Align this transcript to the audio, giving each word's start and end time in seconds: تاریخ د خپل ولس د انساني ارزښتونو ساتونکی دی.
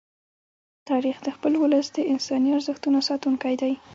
تاریخ 0.89 1.17
د 1.23 1.27
خپل 1.35 1.53
ولس 1.63 1.87
د 1.93 1.97
انساني 2.11 2.49
ارزښتونو 2.57 2.99
ساتونکی 3.09 3.55
دی. 3.61 3.73